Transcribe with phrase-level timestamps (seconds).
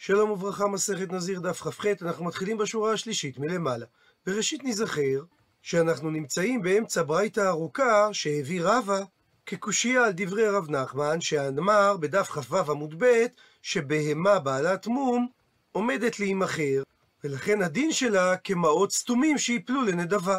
[0.00, 3.86] שלום וברכה, מסכת נזיר דף כ"ח, אנחנו מתחילים בשורה השלישית מלמעלה.
[4.26, 5.22] בראשית נזכר
[5.62, 9.00] שאנחנו נמצאים באמצע ברייתא ארוכה שהביא רבא
[9.46, 13.26] כקושייה על דברי רב נחמן, שאמר בדף כ"ו עמוד ב'
[13.62, 15.28] שבהמה בעלת מום
[15.72, 16.82] עומדת להימכר,
[17.24, 20.38] ולכן הדין שלה כמעות סתומים שיפלו לנדבה.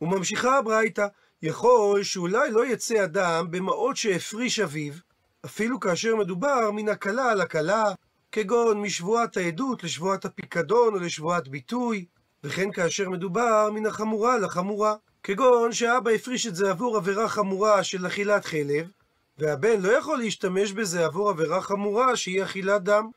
[0.00, 1.06] וממשיכה הברייתא,
[1.42, 4.92] יכול שאולי לא יצא אדם במעות שהפריש אביו,
[5.44, 7.92] אפילו כאשר מדובר מן הקלה על הקלה,
[8.32, 12.04] כגון משבועת העדות לשבועת הפיקדון או לשבועת ביטוי,
[12.44, 18.06] וכן כאשר מדובר מן החמורה לחמורה, כגון שאבא הפריש את זה עבור עבירה חמורה של
[18.06, 18.86] אכילת חלב,
[19.38, 23.10] והבן לא יכול להשתמש בזה עבור עבירה חמורה שהיא אכילת דם.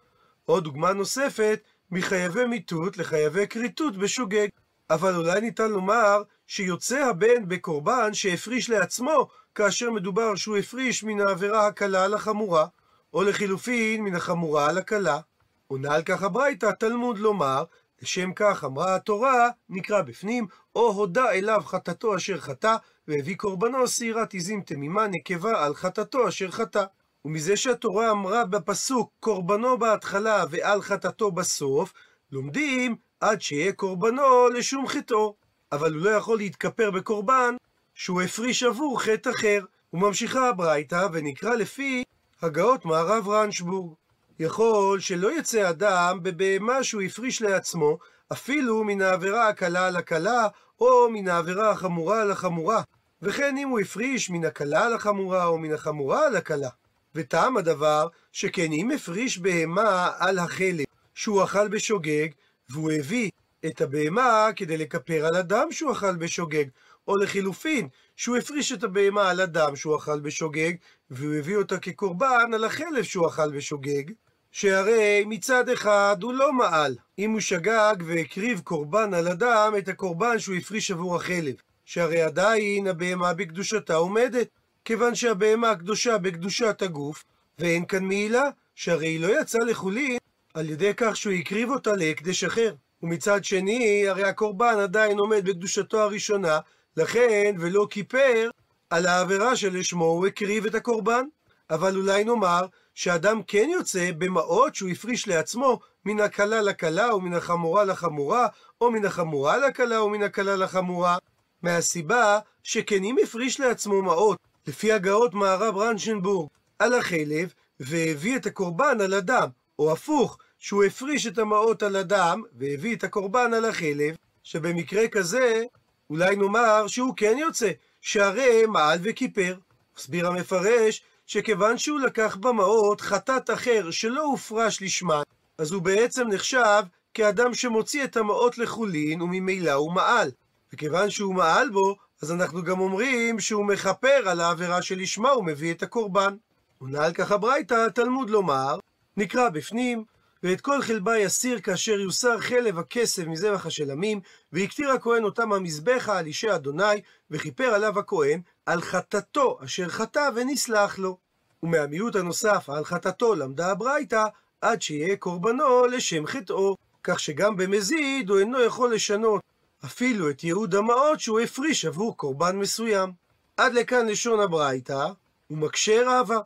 [0.48, 1.60] או דוגמה נוספת,
[1.92, 4.48] מחייבי מיתות לחייבי כריתות בשוגג.
[4.90, 11.68] אבל אולי ניתן לומר שיוצא הבן בקורבן שהפריש לעצמו כאשר מדובר שהוא הפריש מן העבירה
[11.68, 12.66] הקלה לחמורה,
[13.14, 15.20] או לחילופין מן החמורה על הקלה.
[15.68, 17.64] עונה על כך הברייתא, תלמוד לומר,
[18.02, 22.76] לשם כך אמרה התורה, נקרא בפנים, או הודה אליו חטאתו אשר חטא,
[23.08, 26.84] והביא קורבנו שעירת עזים תמימה נקבה על חטאתו אשר חטא.
[27.26, 31.94] ומזה שהתורה אמרה בפסוק קורבנו בהתחלה ועל חטאתו בסוף,
[32.32, 35.36] לומדים עד שיהיה קורבנו לשום חטאו.
[35.72, 37.56] אבל הוא לא יכול להתכפר בקורבן
[37.96, 39.66] שהוא הפריש עבור חטא אחר.
[39.94, 42.04] וממשיכה הברייתא ונקרא לפי
[42.44, 43.94] הגאות מערב רנשבורג.
[44.40, 47.98] יכול שלא יצא אדם בבהמה שהוא הפריש לעצמו,
[48.32, 50.48] אפילו מן העבירה הקלה על הקלה,
[50.80, 52.82] או מן העבירה החמורה על החמורה.
[53.22, 56.70] וכן אם הוא הפריש מן הקלה על החמורה, או מן החמורה על הקלה.
[57.16, 62.28] וטעם הדבר, שכן אם הפריש בהמה על החלב שהוא אכל בשוגג,
[62.70, 63.30] והוא הביא
[63.66, 66.66] את הבהמה כדי לכפר על הדם שהוא אכל בשוגג,
[67.08, 70.74] או לחילופין, שהוא הפריש את הבהמה על הדם שהוא אכל בשוגג,
[71.10, 74.04] והוא הביא אותה כקורבן על החלב שהוא אכל בשוגג,
[74.52, 80.40] שהרי מצד אחד הוא לא מעל, אם הוא שגג והקריב קורבן על הדם את הקורבן
[80.40, 81.56] שהוא הפריש עבור החלב,
[81.86, 84.48] שהרי עדיין הבהמה בקדושתה עומדת,
[84.86, 87.24] כיוון שהבהמה קדושה בקדושת הגוף,
[87.60, 90.18] ואין כאן מעילה, שהרי היא לא יצאה לחולין
[90.54, 92.76] על ידי כך שהוא הקריב אותה להקדש אחר.
[93.04, 96.60] ומצד שני, הרי הקורבן עדיין עומד בקדושתו הראשונה,
[96.98, 98.50] לכן ולא כיפר
[98.90, 101.26] על העבירה שלשמו הוא הקריב את הקורבן.
[101.70, 107.84] אבל אולי נאמר שאדם כן יוצא במעות שהוא הפריש לעצמו מן הקלה לקלה ומן החמורה
[107.84, 108.48] לחמורה,
[108.82, 111.18] או מן החמורה לקלה ומן הקלה לחמורה,
[111.62, 116.50] מהסיבה שכן אם הפריש לעצמו מעות לפי הגאות מערב רנשנבורג
[116.80, 119.48] על החלב, והביא את הקורבן על הדם,
[119.80, 125.64] או הפוך, שהוא הפריש את המעות על הדם, והביא את הקורבן על החלב, שבמקרה כזה,
[126.14, 129.56] אולי נאמר שהוא כן יוצא, שהרי מעל וכיפר.
[129.98, 135.22] מסביר המפרש, שכיוון שהוא לקח במעות חטאת אחר שלא הופרש לשמן,
[135.58, 140.32] אז הוא בעצם נחשב כאדם שמוציא את המעות לחולין, וממילא הוא מעל.
[140.74, 145.72] וכיוון שהוא מעל בו, אז אנחנו גם אומרים שהוא מכפר על העבירה שלשמה הוא מביא
[145.74, 146.36] את הקורבן.
[146.80, 148.78] עונה על כך הברייתא, התלמוד לומר,
[149.18, 150.04] נקרא בפנים,
[150.44, 154.22] ואת כל חלבה יסיר כאשר יוסר חלב הכסף מזבח השלמים,
[154.52, 161.00] והקטיר הכהן אותם המזבחה על אישי אדוני, וכיפר עליו הכהן על חטאתו אשר חטא ונסלח
[161.00, 161.18] לו.
[161.64, 164.26] ומהמיעוט הנוסף על חטאתו למדה הברייתא,
[164.62, 169.42] עד שיהיה קורבנו לשם חטאו, כך שגם במזיד הוא אינו יכול לשנות
[169.86, 173.12] אפילו את ייעוד המעות שהוא הפריש עבור קורבן מסוים.
[173.58, 175.08] עד לכאן לשון הברייתא,
[175.50, 176.40] ומקשה רבה.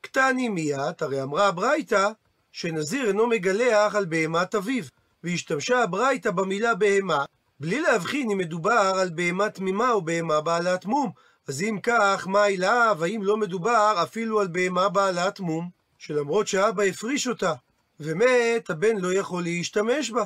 [0.00, 2.10] קטני מיית, הרי אמרה הברייתא,
[2.56, 4.84] שנזיר אינו מגלח על בהמת אביו,
[5.24, 7.24] והשתמשה הברייתא במילה בהמה,
[7.60, 11.10] בלי להבחין אם מדובר על בהמה תמימה או בהמה בעלת מום.
[11.48, 16.82] אז אם כך, מה אליו, האם לא מדובר אפילו על בהמה בעלת מום, שלמרות שאבא
[16.82, 17.52] הפריש אותה,
[18.00, 20.24] ומת, הבן לא יכול להשתמש בה.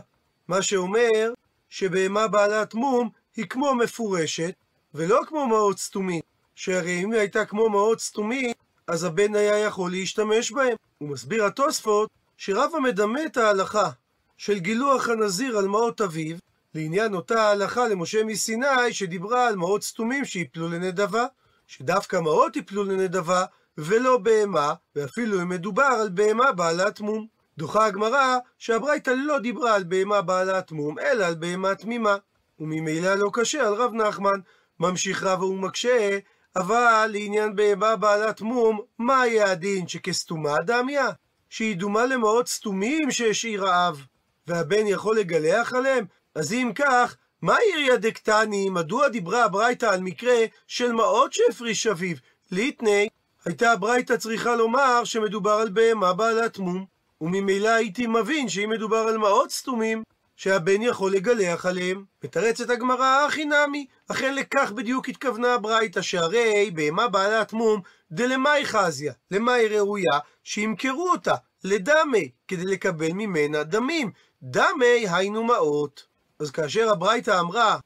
[0.49, 1.33] מה שאומר
[1.69, 4.55] שבהמה בעלת מום היא כמו מפורשת,
[4.95, 6.25] ולא כמו מעות סתומית,
[6.55, 8.56] שהרי אם היא הייתה כמו מעות סתומית,
[8.87, 10.77] אז הבן היה יכול להשתמש בהם.
[10.99, 13.91] הוא מסביר התוספות שרבא מדמה את ההלכה
[14.36, 16.36] של גילוח הנזיר על מעות אביו,
[16.74, 21.27] לעניין אותה ההלכה למשה מסיני שדיברה על מעות סתומים שיפלו לנדבה,
[21.66, 23.45] שדווקא מעות יפלו לנדבה
[23.78, 27.27] ולא בהמה, ואפילו אם מדובר על בהמה בעלת מום.
[27.59, 32.16] דוחה הגמרא שהברייתא לא דיברה על בהמה בעלת מום, אלא על בהמה תמימה.
[32.60, 34.41] וממילא לא קשה על רב נחמן.
[34.80, 36.18] ממשיך רבא ומקשה,
[36.57, 41.09] אבל לעניין בהמה בעלת מום, מה יהיה הדין שכסתומה דמיה?
[41.50, 44.03] שהיא דומה למעות סתומים שהשאיר אב,
[44.47, 46.04] והבן יכול לגלח עליהם?
[46.34, 48.68] אז אם כך, מה עיריה דקטני?
[48.68, 50.36] מדוע דיברה הברייתא על מקרה
[50.66, 52.16] של מעות שהפריש אביו?
[52.50, 53.09] ליטני,
[53.45, 56.84] הייתה הברייתא צריכה לומר שמדובר על בהמה בעלת מום.
[57.21, 60.03] וממילא הייתי מבין שאם מדובר על מעות סתומים,
[60.36, 62.04] שהבן יכול לגלח עליהם.
[62.24, 67.80] מתרצת הגמרא, הכי נמי, אכן לכך בדיוק התכוונה הברייתא, שהרי בהמה בעלת מום
[68.13, 71.34] דלמאי חזיה, למאי ראויה, שימכרו אותה
[71.65, 74.10] לדמי, כדי לקבל ממנה דמים.
[74.43, 76.07] דמי היינו מעות.
[76.39, 77.78] אז כאשר הברייתא אמרה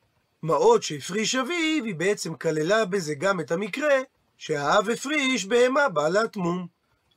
[0.43, 3.99] מעות שהפריש אביו, היא בעצם כללה בזה גם את המקרה
[4.37, 6.67] שהאב הפריש בהמה בעלת מום.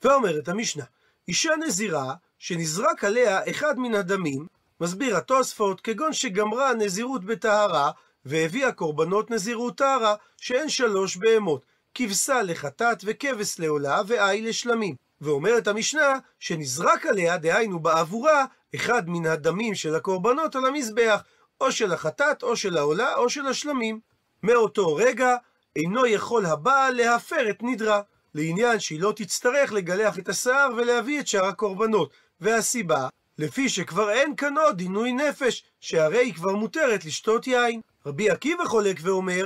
[0.04, 0.84] ואומרת המשנה,
[1.28, 4.48] אישה נזירה שנזרק עליה אחד מן הדמים,
[4.81, 7.92] מסביר התוספות, כגון שגמרה נזירות בטהרה,
[8.25, 14.95] והביאה קורבנות נזירות טהרה, שהן שלוש בהמות, כבשה לחטאת וכבש לעולה ועי לשלמים.
[15.21, 18.45] ואומרת המשנה, שנזרק עליה, דהיינו בעבורה,
[18.75, 21.21] אחד מן הדמים של הקורבנות על המזבח,
[21.62, 24.00] או של החטאת, או של העולה, או של השלמים.
[24.44, 25.36] מאותו רגע,
[25.75, 28.01] אינו יכול הבעל להפר את נדרה,
[28.33, 32.09] לעניין שהיא לא תצטרך לגלח את השיער ולהביא את שאר הקורבנות.
[32.41, 33.07] והסיבה,
[33.38, 37.81] לפי שכבר אין כאן עוד עינוי נפש, שהרי היא כבר מותרת לשתות יין.
[38.06, 39.45] רבי עקיבא חולק ואומר,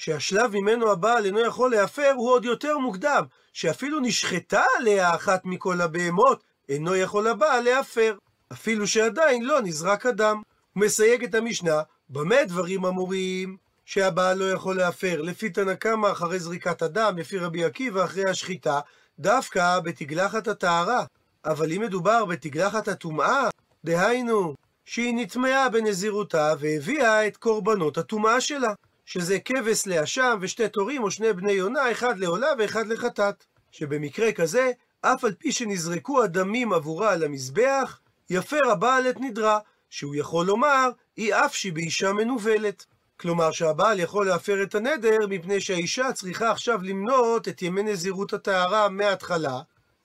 [0.00, 5.80] שהשלב ממנו הבעל אינו יכול להפר הוא עוד יותר מוקדם, שאפילו נשחטה עליה אחת מכל
[5.80, 8.16] הבהמות, אינו יכול הבעל להפר,
[8.52, 10.42] אפילו שעדיין לא נזרק הדם.
[10.74, 13.56] הוא מסייג את המשנה, במה דברים אמורים?
[13.84, 18.80] שהבעל לא יכול להפר, לפי תנא קמא אחרי זריקת הדם, לפי רבי עקיבא אחרי השחיטה,
[19.18, 21.04] דווקא בתגלחת הטהרה.
[21.44, 23.48] אבל אם מדובר בתגלחת הטומאה,
[23.84, 24.54] דהיינו,
[24.84, 28.72] שהיא נטמעה בנזירותה והביאה את קורבנות הטומאה שלה,
[29.12, 33.44] שזה כבש לאשם ושתי תורים או שני בני יונה, אחד לעולה ואחד לחטאת.
[33.70, 34.70] שבמקרה כזה,
[35.00, 39.58] אף על פי שנזרקו הדמים עבורה על המזבח, יפר הבעל את נדרה,
[39.90, 42.86] שהוא יכול לומר, היא אף שהיא באישה מנוולת.
[43.16, 48.88] כלומר שהבעל יכול להפר את הנדר מפני שהאישה צריכה עכשיו למנות את ימי נזירות הטהרה
[48.88, 49.60] מההתחלה,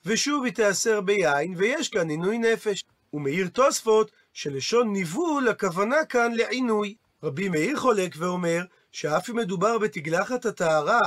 [0.06, 2.84] ושוב היא תיאסר ביין, ויש כאן עינוי נפש.
[3.12, 6.94] ומאיר תוספות שלשון ניבול הכוונה כאן לעינוי.
[7.22, 8.64] רבי מאיר חולק ואומר
[8.96, 11.00] שאף אם מדובר בתגלחת הטהרה,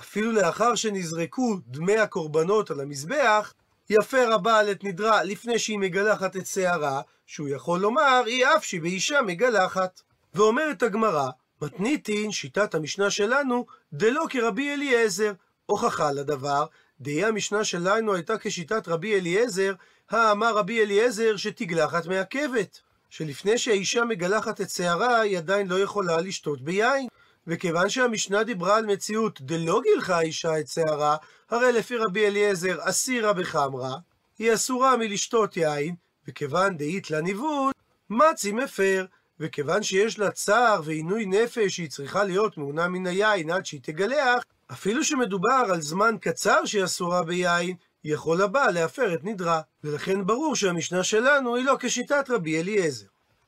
[0.00, 3.54] אפילו לאחר שנזרקו דמי הקורבנות על המזבח,
[3.90, 8.80] יפר הבעל את נדרה לפני שהיא מגלחת את שערה, שהוא יכול לומר, היא אף שהיא
[8.80, 10.00] באישה מגלחת.
[10.34, 11.30] ואומרת הגמרא,
[11.62, 15.32] מתניתין, שיטת המשנה שלנו, דלא כרבי אליעזר.
[15.66, 16.66] הוכחה לדבר,
[17.00, 19.74] דהי המשנה שלנו הייתה כשיטת רבי אליעזר,
[20.10, 22.80] האמר רבי אליעזר שתגלחת מעכבת.
[23.10, 27.08] שלפני שהאישה מגלחת את שערה, היא עדיין לא יכולה לשתות ביין.
[27.46, 31.16] וכיוון שהמשנה דיברה על מציאות דלא גילחה האישה את שערה,
[31.50, 33.96] הרי לפי רבי אליעזר אסירה בחמרה,
[34.38, 35.94] היא אסורה מלשתות יין,
[36.28, 37.72] וכיוון דאית לה ניוון,
[38.10, 39.06] מצי מפר.
[39.40, 44.42] וכיוון שיש לה צער ועינוי נפש שהיא צריכה להיות מעונה מן היין עד שהיא תגלח,
[44.72, 49.60] אפילו שמדובר על זמן קצר שהיא אסורה ביין, יכול הבא להפר את נדרה.
[49.84, 53.06] ולכן ברור שהמשנה שלנו היא לא כשיטת רבי אליעזר.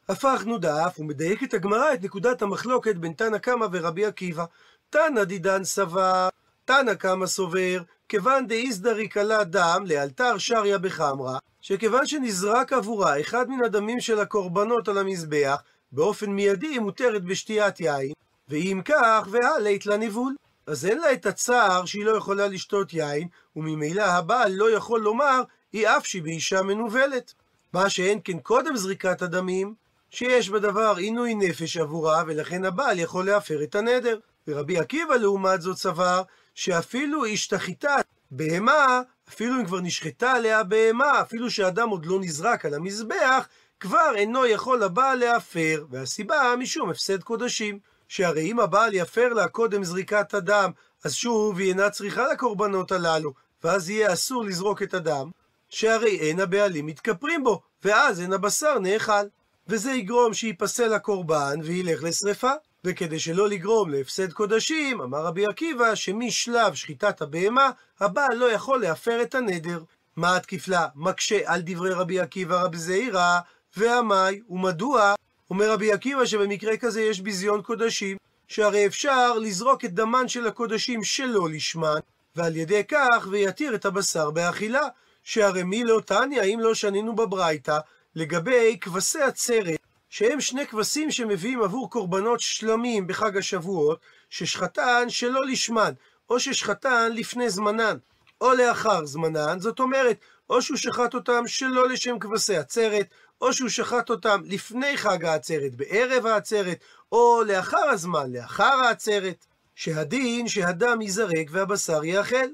[0.08, 4.44] הפכנו דף ומדייקת הגמרא את נקודת המחלוקת בין תנא קמא ורבי עקיבא.
[4.90, 6.28] תנא דידן סבר,
[6.64, 13.64] תנא קמא סובר, כיוון דאיסדרי כלה דם לאלתר שריה בחמרה, שכיוון שנזרק עבורה אחד מן
[13.64, 15.62] הדמים של הקורבנות על המזבח,
[15.92, 18.12] באופן מיידי היא מותרת בשתיית יין,
[18.48, 20.34] ואם כך, והלית לניבול.
[20.66, 25.42] אז אין לה את הצער שהיא לא יכולה לשתות יין, וממילא הבעל לא יכול לומר,
[25.72, 27.34] היא אף שהיא באישה מנוולת.
[27.72, 29.74] מה שאין כן קודם זריקת הדמים,
[30.14, 34.18] שיש בדבר עינוי נפש עבורה, ולכן הבעל יכול להפר את הנדר.
[34.48, 36.22] ורבי עקיבא לעומת זאת סבר,
[36.54, 42.74] שאפילו השתחיטת בהמה, אפילו אם כבר נשחטה עליה בהמה, אפילו שאדם עוד לא נזרק על
[42.74, 43.48] המזבח,
[43.80, 47.78] כבר אינו יכול הבעל להפר, והסיבה משום הפסד קודשים.
[48.08, 50.70] שהרי אם הבעל יפר לה קודם זריקת הדם,
[51.04, 53.32] אז שוב היא אינה צריכה לקורבנות הללו,
[53.64, 55.30] ואז יהיה אסור לזרוק את הדם,
[55.68, 59.26] שהרי אין הבעלים מתכפרים בו, ואז אין הבשר נאכל.
[59.68, 62.52] וזה יגרום שייפסל הקורבן וילך לשרפה.
[62.84, 69.22] וכדי שלא לגרום להפסד קודשים, אמר רבי עקיבא שמשלב שחיטת הבהמה, הבעל לא יכול להפר
[69.22, 69.82] את הנדר.
[70.16, 70.86] מה התקיפלה?
[70.94, 73.38] מקשה על דברי רבי עקיבא רבי זעירא,
[73.76, 75.14] ועמי, ומדוע?
[75.50, 78.16] אומר רבי עקיבא שבמקרה כזה יש ביזיון קודשים,
[78.48, 81.98] שהרי אפשר לזרוק את דמן של הקודשים שלא לשמן,
[82.36, 84.88] ועל ידי כך ויתיר את הבשר באכילה,
[85.22, 87.78] שהרי מי לא תניא אם לא שנינו בברייתא,
[88.16, 89.78] לגבי כבשי עצרת,
[90.08, 95.92] שהם שני כבשים שמביאים עבור קורבנות שלמים בחג השבועות, ששחטן שלא לשמן,
[96.30, 97.96] או ששחטן לפני זמנן,
[98.40, 100.18] או לאחר זמנן, זאת אומרת,
[100.50, 103.06] או שהוא שחט אותם שלא לשם כבשי עצרת,
[103.40, 106.78] או שהוא שחט אותם לפני חג העצרת, בערב העצרת,
[107.12, 112.46] או לאחר הזמן, לאחר העצרת, שהדין שהדם ייזרק והבשר יאכל.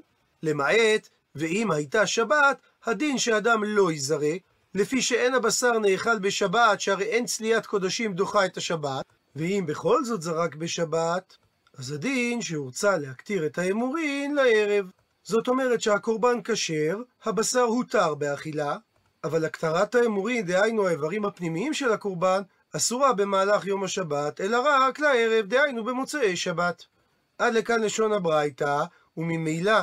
[0.43, 4.41] למעט, ואם הייתה שבת, הדין שהדם לא ייזרק,
[4.75, 10.21] לפי שאין הבשר נאכל בשבת, שהרי אין צליית קודשים דוחה את השבת, ואם בכל זאת
[10.21, 11.37] זרק בשבת,
[11.77, 14.91] אז הדין שהורצה להקטיר את האמורין לערב.
[15.23, 18.77] זאת אומרת שהקורבן כשר, הבשר הותר באכילה,
[19.23, 22.41] אבל הקטרת האמורין, דהיינו האיברים הפנימיים של הקורבן,
[22.75, 26.85] אסורה במהלך יום השבת, אלא רק לערב, דהיינו במוצאי שבת.
[27.37, 28.83] עד לכאן לשון הברייתא,
[29.17, 29.79] וממילא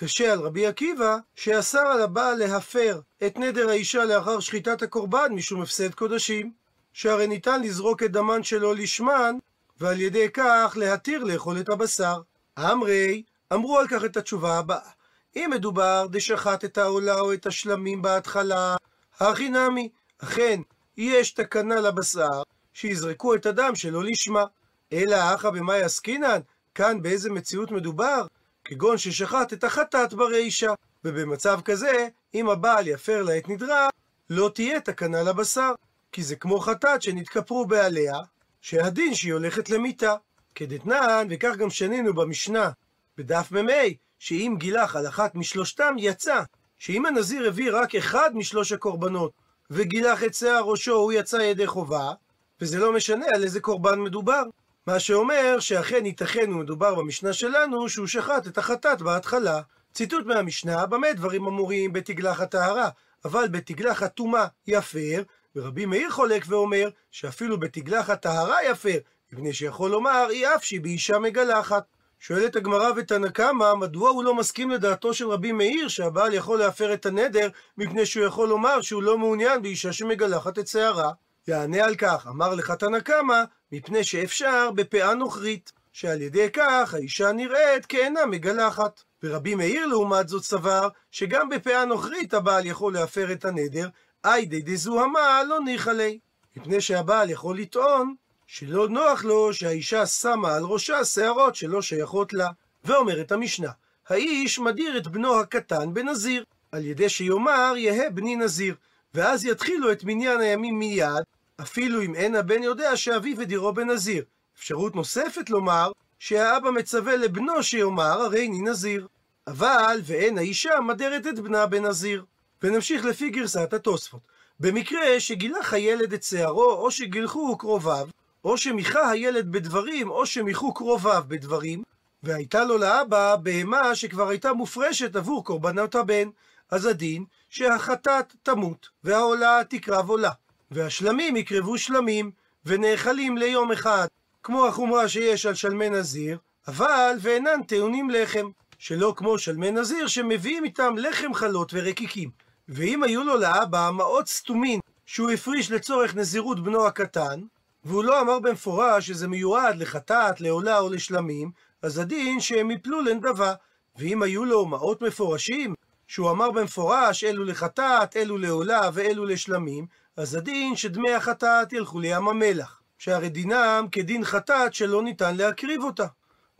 [0.00, 5.62] קשה על רבי עקיבא, שאסר על הבעל להפר את נדר האישה לאחר שחיטת הקורבן משום
[5.62, 6.52] הפסד קודשים,
[6.92, 9.36] שהרי ניתן לזרוק את דמן שלו לשמן,
[9.80, 12.20] ועל ידי כך להתיר לאכול את הבשר.
[12.58, 14.90] אמרי, אמרו על כך את התשובה הבאה:
[15.36, 18.76] אם מדובר דשחט את העולה או את השלמים בהתחלה,
[19.20, 19.88] הכי נמי,
[20.18, 20.60] אכן,
[20.96, 24.44] יש תקנה לבשר, שיזרקו את הדם שלו לשמה.
[24.92, 26.40] אלא אחא במאי עסקינן,
[26.74, 28.26] כאן באיזה מציאות מדובר?
[28.68, 30.72] כגון ששחט את החטאת ברישה.
[31.04, 33.88] ובמצב כזה, אם הבעל יפר לה את נדרה,
[34.30, 35.72] לא תהיה תקנה לבשר.
[36.12, 38.14] כי זה כמו חטאת שנתכפרו בעליה,
[38.60, 40.14] שהדין שהיא הולכת למיתה.
[40.54, 42.70] כדתנן, וכך גם שנינו במשנה,
[43.18, 43.72] בדף מ"ה,
[44.18, 46.42] שאם גילח על אחת משלושתם, יצא.
[46.78, 49.32] שאם הנזיר הביא רק אחד משלוש הקורבנות,
[49.70, 52.12] וגילח את שיער ראשו, הוא יצא ידי חובה,
[52.60, 54.42] וזה לא משנה על איזה קורבן מדובר.
[54.88, 59.60] מה שאומר שאכן ייתכן ומדובר במשנה שלנו שהוא שחט את החטאת בהתחלה.
[59.94, 62.88] ציטוט מהמשנה, במה דברים אמורים בתגלחת טהרה,
[63.24, 65.22] אבל בתגלחת טומאה יפר,
[65.56, 68.98] ורבי מאיר חולק ואומר שאפילו בתגלחת טהרה יפר,
[69.32, 71.84] מפני שיכול לומר אי אף שהיא באישה מגלחת.
[72.20, 76.94] שואלת הגמרא ותנא קמא, מדוע הוא לא מסכים לדעתו של רבי מאיר שהבעל יכול להפר
[76.94, 81.12] את הנדר, מפני שהוא יכול לומר שהוא לא מעוניין באישה שמגלחת את שערה?
[81.48, 87.32] יענה על כך, אמר לך תנא קמא, מפני שאפשר בפאה נוכרית, שעל ידי כך האישה
[87.32, 89.02] נראית כאינה מגלחת.
[89.22, 93.88] ורבי מאיר לעומת זאת סבר, שגם בפאה נוכרית הבעל יכול להפר את הנדר,
[94.24, 96.18] איידי דזוהמה לא ניחא ליה.
[96.56, 98.14] מפני שהבעל יכול לטעון
[98.46, 102.48] שלא נוח לו שהאישה שמה על ראשה שערות שלא שייכות לה.
[102.84, 103.70] ואומרת המשנה,
[104.08, 108.74] האיש מדיר את בנו הקטן בנזיר, על ידי שיאמר יהא בני נזיר,
[109.14, 111.24] ואז יתחילו את מניין הימים מיד,
[111.60, 114.24] אפילו אם אין הבן יודע שאביו ודירו בנזיר.
[114.58, 119.06] אפשרות נוספת לומר, שהאבא מצווה לבנו שיאמר הרי אני נזיר.
[119.46, 122.24] אבל ואין האישה מדרת את בנה בנזיר.
[122.62, 124.20] ונמשיך לפי גרסת התוספות.
[124.60, 128.08] במקרה שגילח הילד את שערו, או שגילחו קרוביו,
[128.44, 131.82] או שמיכה הילד בדברים, או שמיכו קרוביו בדברים,
[132.22, 136.28] והייתה לו לאבא בהמה שכבר הייתה מופרשת עבור קורבנות הבן,
[136.70, 140.30] אז הדין שהחטאת תמות, והעולה תקרב עולה,
[140.70, 142.30] והשלמים יקרבו שלמים,
[142.66, 144.06] ונאכלים ליום אחד,
[144.42, 150.64] כמו החומרה שיש על שלמי נזיר, אבל ואינן טעונים לחם, שלא כמו שלמי נזיר שמביאים
[150.64, 152.30] איתם לחם חלות ורקיקים.
[152.68, 157.40] ואם היו לו לאבא מעות סתומין שהוא הפריש לצורך נזירות בנו הקטן,
[157.84, 161.50] והוא לא אמר במפורש שזה מיועד לחטאת, לעולה או לשלמים,
[161.82, 163.54] אז הדין שהם יפלו לנדבה.
[163.96, 165.74] ואם היו לו מעות מפורשים,
[166.08, 169.86] שהוא אמר במפורש אלו לחטאת, אלו לעולה ואלו לשלמים,
[170.16, 176.06] אז הדין שדמי החטאת ילכו לים המלח, שהרי דינם כדין חטאת שלא ניתן להקריב אותה.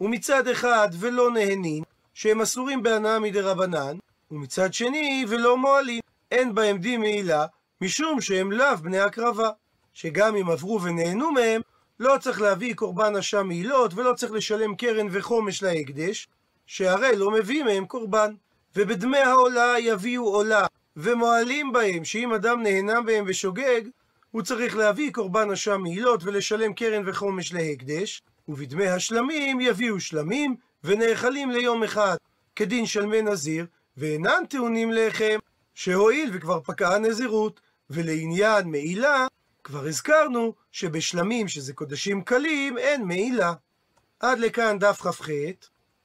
[0.01, 1.83] ומצד אחד ולא נהנין,
[2.15, 3.97] שהם אסורים בהנאה מדי רבנן,
[4.31, 6.01] ומצד שני ולא מועלים,
[6.31, 7.47] אין בהם דין מעילה,
[7.81, 9.51] משום שהם לאו בני הקרבה.
[9.95, 11.61] שגם אם עברו ונהנו מהם,
[12.01, 16.29] לא צריך להביא קורבן אשם מעילות, ולא צריך לשלם קרן וחומש להקדש,
[16.67, 18.35] שהרי לא מביא מהם קורבן.
[18.77, 23.81] ובדמי העולה יביאו עולה, ומועלים בהם, שאם אדם נהנה בהם ושוגג,
[24.31, 31.51] הוא צריך להביא קורבן אשם מעילות ולשלם קרן וחומש להקדש, ובדמי השלמים יביאו שלמים, ונאכלים
[31.51, 32.17] ליום אחד,
[32.57, 35.39] כדין שלמי נזיר, ואינם טעונים לחם,
[35.75, 37.61] שהואיל וכבר פקעה הנזירות,
[37.91, 39.27] ולעניין מעילה,
[39.65, 43.53] כבר הזכרנו שבשלמים שזה קודשים קלים אין מעילה.
[44.21, 45.29] עד לכאן דף כ"ח.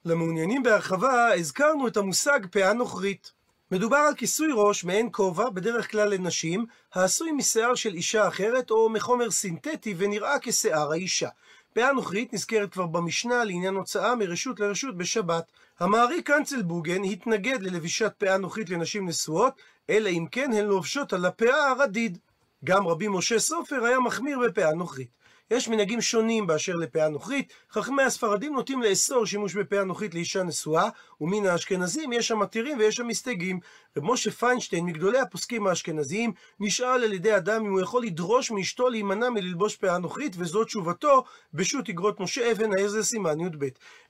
[0.05, 3.31] למעוניינים בהרחבה הזכרנו את המושג פאה נוכרית.
[3.71, 8.89] מדובר על כיסוי ראש מעין כובע, בדרך כלל לנשים, העשוי משיער של אישה אחרת או
[8.89, 11.29] מחומר סינתטי ונראה כשיער האישה.
[11.73, 15.51] פאה נוכרית נזכרת כבר במשנה לעניין הוצאה מרשות לרשות בשבת.
[15.79, 19.53] המערי קנצלבוגן התנגד ללבישת פאה נוכרית לנשים נשואות,
[19.89, 22.17] אלא אם כן הן לובשות על הפאה הרדיד.
[22.63, 25.22] גם רבי משה סופר היה מחמיר בפאה נוכרית.
[25.51, 27.53] יש מנהגים שונים באשר לפאה נוכרית.
[27.71, 30.89] חכמי הספרדים נוטים לאסור שימוש בפאה נוכרית לאישה נשואה,
[31.21, 33.59] ומן האשכנזים יש המתירים ויש המסתייגים.
[33.97, 38.89] רב משה פיינשטיין, מגדולי הפוסקים האשכנזיים, נשאל על ידי אדם אם הוא יכול לדרוש מאשתו
[38.89, 41.23] להימנע מללבוש פאה נוכרית, וזאת תשובתו,
[41.53, 43.65] בשו"ת אגרות משה אבן העזר סימן י"ב.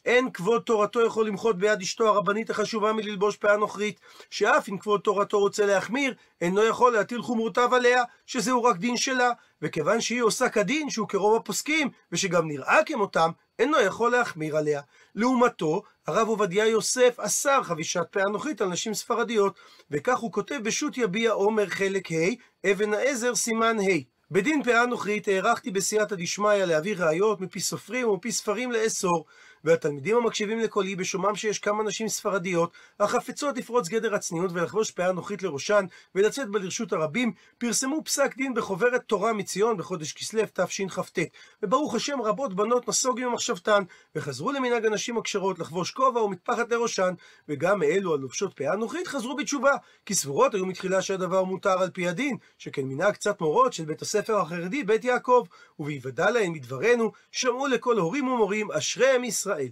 [0.06, 4.00] אין כבוד תורתו יכול למחות ביד אשתו הרבנית החשובה מללבוש פאה נוכרית,
[4.30, 9.32] שאף אם כבוד תורתו רוצה להחמיר, אינו יכול להטיל חומרותיו עליה, שזהו רק דין שלה,
[9.64, 13.30] וכיוון שהיא עושה כדין, שהוא כרוב הפוסקים, ושגם נראה כמותם,
[13.60, 14.82] אינו יכול להחמיר עליה.
[15.16, 19.60] לעומתו, הרב עובדיה יוסף אסר חבישת פאה נוכרית על נשים ספרדיות,
[19.92, 24.14] וכך הוא כותב בשו"ת יביע עומר חלק ה', אבן העזר סימן ה'.
[24.32, 29.26] בדין פאה נוכרית הערכתי בסייעתא דשמיא להביא ראיות מפי סופרים ומפי ספרים לאסור.
[29.64, 35.44] והתלמידים המקשיבים לקולי בשומעם שיש כמה נשים ספרדיות, החפצות לפרוץ גדר הצניעות ולחבוש פאה נוחית
[35.44, 41.20] לראשן, ולצאת בה לרשות הרבים, פרסמו פסק דין בחוברת תורה מציון בחודש כסלו תשכ"ט.
[41.64, 43.84] וברוך השם רבות בנות נסוגו ממחשבתן,
[44.16, 47.14] וחזרו למנהג הנשים הכשרות לחבוש כובע ומטפחת לראשן,
[47.50, 49.74] וגם מאלו הלובשות פאה נוחית חזרו בתשובה,
[50.06, 54.02] כי סבורות היו מתחילה שהדבר מותר על פי הדין, שכן מנהג קצת מורות של בית
[54.02, 55.44] הספר החרדי בית יעקב,
[55.80, 59.53] ובהיוודע להן מדברנו, שמעו לכל הורים ומורים אשריהם ישראל.
[59.54, 59.70] ישראל.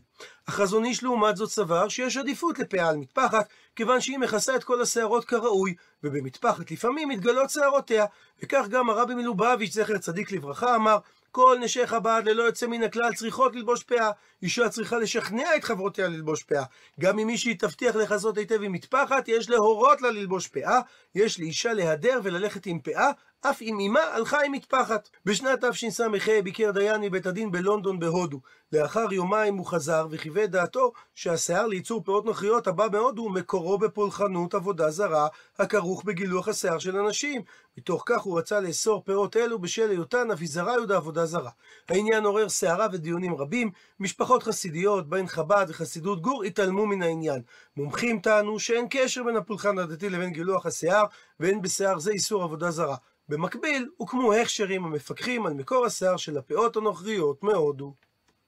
[0.47, 4.81] החזון איש לעומת זאת סבר שיש עדיפות לפאה על מטפחת, כיוון שהיא מכסה את כל
[4.81, 8.05] השערות כראוי, ובמטפחת לפעמים מתגלות שערותיה,
[8.43, 10.97] וכך גם הרבי מלובביץ' זכר צדיק לברכה אמר,
[11.31, 14.11] כל נשי חב"ד ללא יוצא מן הכלל צריכות ללבוש פאה.
[14.43, 16.63] אישה צריכה לשכנע את חברותיה ללבוש פאה.
[16.99, 20.79] גם אם מישהי תבטיח לכסות היטב עם מטפחת, יש להורות לה ללבוש פאה.
[21.15, 23.11] יש לאישה להדר וללכת עם פאה,
[23.41, 25.09] אף אם אמה הלכה עם מטפחת.
[25.25, 26.05] בשנת תשס"ה
[26.43, 28.39] ביקר דיין מבית הדין בלונדון בהודו.
[28.73, 34.91] לאחר יומיים הוא חזר וכיבד דעתו שהשיער לייצור פאות נוכריות הבא מהודו מקורו בפולחנות עבודה
[34.91, 35.27] זרה
[35.59, 37.41] הכרוך בגילוח השיער של אנשים.
[37.77, 41.51] מתוך כך הוא רצה לאסור פאות אלו בשל היותן אביזריות עבודה זרה.
[41.89, 47.41] העניין עורר סערה ודיונים רבים, משפחות חסידיות, בהן חב"ד וחסידות גור, התעלמו מן העניין.
[47.77, 51.05] מומחים טענו שאין קשר בין הפולחן הדתי לבין גילוח השיער,
[51.39, 52.95] ואין בשיער זה איסור עבודה זרה.
[53.31, 57.93] במקביל, הוקמו הכשרים המפקחים על מקור השיער של הפאות הנוכריות מהודו.